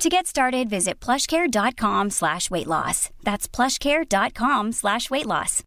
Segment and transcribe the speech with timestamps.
[0.00, 3.10] To get started, visit plushcare.com slash weight loss.
[3.22, 5.62] That's plushcare.com slash weight loss.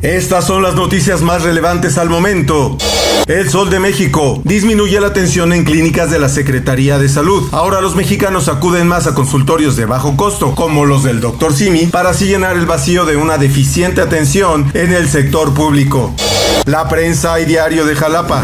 [0.00, 2.78] Estas son las noticias más relevantes al momento.
[3.26, 7.48] El Sol de México disminuye la atención en clínicas de la Secretaría de Salud.
[7.50, 11.52] Ahora los mexicanos acuden más a consultorios de bajo costo, como los del Dr.
[11.52, 16.14] Simi, para así llenar el vacío de una deficiente atención en el sector público.
[16.64, 18.42] La prensa y diario de Jalapa.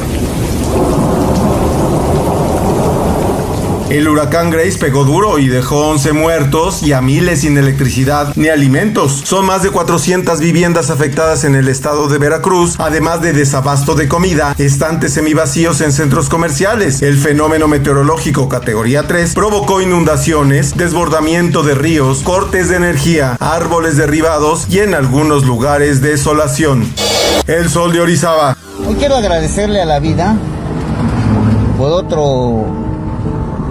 [3.92, 8.48] El huracán Grace pegó duro y dejó 11 muertos y a miles sin electricidad ni
[8.48, 9.20] alimentos.
[9.27, 14.08] Son más de 400 viviendas afectadas en el estado de Veracruz, además de desabasto de
[14.08, 17.03] comida, estantes semivacíos en centros comerciales.
[17.03, 24.70] El fenómeno meteorológico categoría 3 provocó inundaciones, desbordamiento de ríos, cortes de energía, árboles derribados
[24.70, 26.91] y en algunos lugares desolación.
[27.47, 28.56] El sol de Orizaba.
[28.88, 30.38] Hoy quiero agradecerle a la vida
[31.77, 32.91] por otro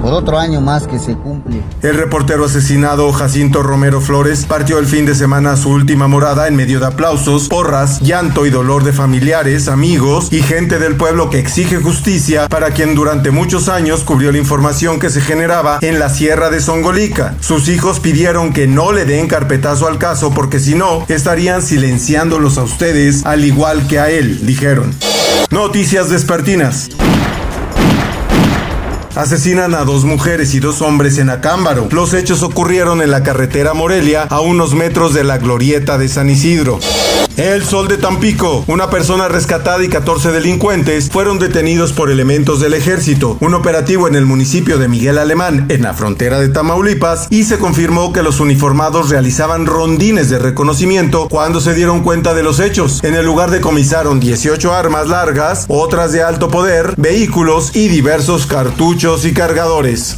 [0.02, 1.62] por otro año más que se cumple.
[1.82, 6.48] El reportero asesinado Jacinto Romero Flores partió el fin de semana a su última morada
[6.48, 11.30] en medio de aplausos, porras, llanto y dolor de familiares, amigos y gente del pueblo
[11.30, 16.00] que exige justicia para quien durante muchos años cubrió la información que se generaba en
[16.00, 17.36] la sierra de Songolica.
[17.40, 22.58] Sus hijos pidieron que no le den carpetazo al caso porque si no estarían silenciándolos
[22.58, 24.94] a ustedes al igual que a él, dijeron.
[25.52, 26.90] Noticias despertinas.
[29.16, 31.90] Asesinan a dos mujeres y dos hombres en Acámbaro.
[31.92, 36.30] Los hechos ocurrieron en la carretera Morelia, a unos metros de la glorieta de San
[36.30, 36.80] Isidro.
[37.38, 38.66] El Sol de Tampico.
[38.68, 43.38] Una persona rescatada y 14 delincuentes fueron detenidos por elementos del ejército.
[43.40, 47.58] Un operativo en el municipio de Miguel Alemán, en la frontera de Tamaulipas, y se
[47.58, 53.02] confirmó que los uniformados realizaban rondines de reconocimiento cuando se dieron cuenta de los hechos.
[53.04, 59.26] En el lugar decomisaron 18 armas largas, otras de alto poder, vehículos y diversos cartuchos
[59.26, 60.16] y cargadores.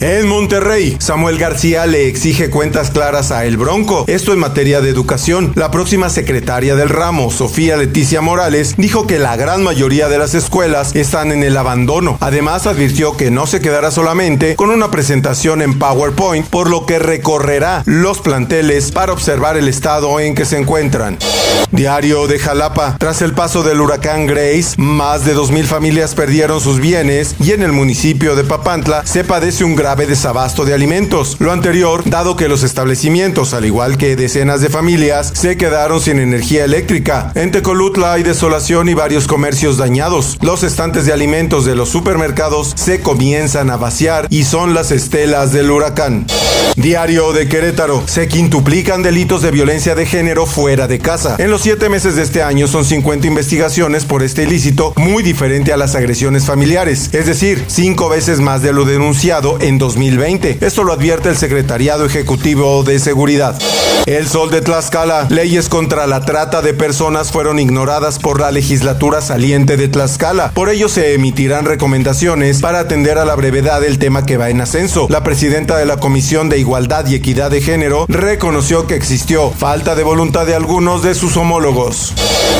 [0.00, 4.90] En Monterrey, Samuel García le exige cuentas claras a El Bronco, esto en materia de
[4.90, 5.52] educación.
[5.54, 10.34] La próxima secretaria del ramo, Sofía Leticia Morales, dijo que la gran mayoría de las
[10.34, 12.16] escuelas están en el abandono.
[12.20, 17.00] Además, advirtió que no se quedará solamente con una presentación en PowerPoint, por lo que
[17.00, 21.18] recorrerá los planteles para observar el estado en que se encuentran.
[21.72, 22.96] Diario de Jalapa.
[23.00, 27.62] Tras el paso del huracán Grace, más de 2.000 familias perdieron sus bienes y en
[27.62, 31.36] el municipio de Papantla se padece un grave desabasto de alimentos.
[31.40, 36.20] Lo anterior, dado que los establecimientos, al igual que decenas de familias, se quedaron sin
[36.20, 37.32] energía eléctrica.
[37.34, 40.36] En Tecolutla hay desolación y varios comercios dañados.
[40.42, 45.52] Los estantes de alimentos de los supermercados se comienzan a vaciar y son las estelas
[45.52, 46.26] del huracán.
[46.76, 48.02] Diario de Querétaro.
[48.06, 51.36] Se quintuplican delitos de violencia de género fuera de casa.
[51.38, 55.72] En los siete meses de este año son 50 investigaciones por este ilícito, muy diferente
[55.72, 60.58] a las agresiones familiares, es decir, cinco veces más de lo denunciado en 2020.
[60.60, 63.56] Esto lo advierte el Secretariado Ejecutivo de Seguridad.
[64.06, 65.26] El Sol de Tlaxcala.
[65.30, 70.50] Leyes contra la trata de personas fueron ignoradas por la legislatura saliente de Tlaxcala.
[70.50, 74.60] Por ello se emitirán recomendaciones para atender a la brevedad del tema que va en
[74.60, 75.06] ascenso.
[75.10, 79.94] La presidenta de la Comisión de Igualdad y Equidad de Género reconoció que existió falta
[79.94, 82.12] de voluntad de algunos de sus homólogos.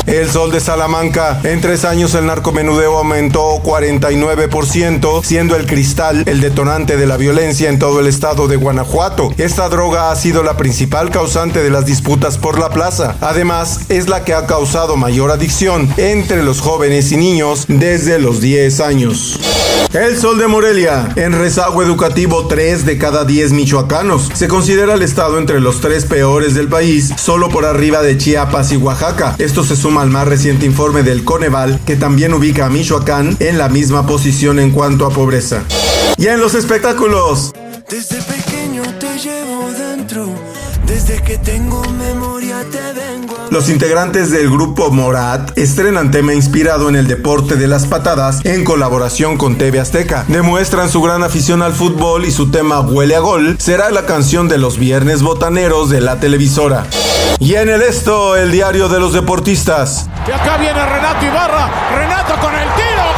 [0.06, 1.40] El Sol de Salamanca.
[1.44, 7.70] En tres años el narcomenudeo aumentó 49%, siendo el cristal el detonante de la violencia
[7.70, 9.32] en todo el estado de Guanajuato.
[9.38, 13.16] Esta droga ha sido la principal causante de las disputas por la plaza.
[13.20, 18.40] Además, es la que ha causado mayor adicción entre los jóvenes y niños desde los
[18.40, 19.40] 10 años.
[19.94, 21.12] El Sol de Morelia.
[21.16, 24.30] En rezago educativo, 3 de cada 10 michoacanos.
[24.34, 28.72] Se considera el estado entre los tres peores del país, solo por arriba de Chiapas
[28.72, 29.36] y Oaxaca.
[29.38, 33.56] Esto se suma al más reciente informe del Coneval, que también ubica a Michoacán en
[33.56, 35.62] la misma posición en cuanto a pobreza.
[36.18, 37.52] Y en los espectáculos.
[37.88, 40.28] Desde pequeño te llevo dentro,
[40.86, 43.50] desde que tengo memoria te vengo a...
[43.50, 48.64] Los integrantes del grupo Morat estrenan tema inspirado en el deporte de las patadas en
[48.64, 50.24] colaboración con TV Azteca.
[50.28, 54.48] Demuestran su gran afición al fútbol y su tema Huele a Gol será la canción
[54.48, 56.86] de los viernes botaneros de la televisora.
[57.38, 60.08] Y en el esto, el diario de los deportistas.
[60.26, 61.70] Y acá viene Renato Ibarra.
[61.96, 63.13] Renato con el tiro.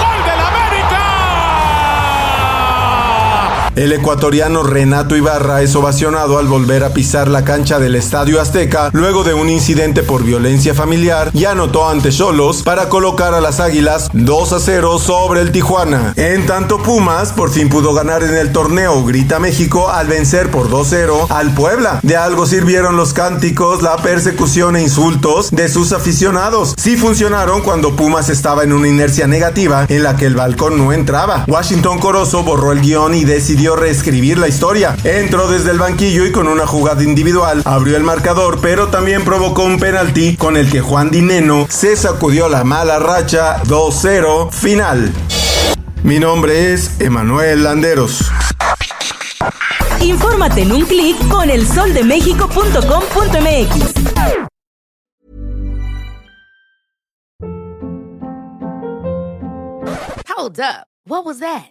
[3.76, 8.88] El ecuatoriano Renato Ibarra es ovacionado al volver a pisar la cancha del Estadio Azteca
[8.94, 13.61] luego de un incidente por violencia familiar y anotó ante Solos para colocar a las
[13.61, 16.14] Águilas 2 a 0 sobre el Tijuana.
[16.17, 20.70] En tanto Pumas por fin pudo ganar en el torneo Grita México al vencer por
[20.70, 22.00] 2-0 al Puebla.
[22.02, 26.75] De algo sirvieron los cánticos, la persecución e insultos de sus aficionados.
[26.78, 30.94] Sí funcionaron cuando Pumas estaba en una inercia negativa en la que el balcón no
[30.94, 31.44] entraba.
[31.46, 34.96] Washington Corozo borró el guion y decidió reescribir la historia.
[35.02, 39.64] Entró desde el banquillo y con una jugada individual abrió el marcador, pero también provocó
[39.64, 45.12] un penalti con el que Juan Dineno se sacudió la mala racha 2-0 final.
[46.04, 48.30] Mi nombre es Emanuel Landeros.
[50.00, 54.36] Infórmate en un clic con elsoldemexico.com.mx.
[60.28, 60.86] Hold up.
[61.06, 61.70] What was that?